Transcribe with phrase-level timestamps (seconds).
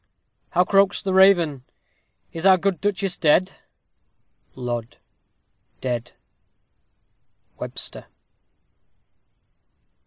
[0.49, 1.63] _How croaks the raven?
[2.33, 3.51] Is our good Duchess dead?
[4.55, 4.97] Lod.
[5.79, 6.13] Dead.
[7.59, 8.05] WEBSTER.